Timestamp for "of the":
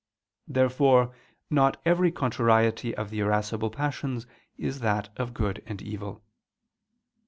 2.95-3.19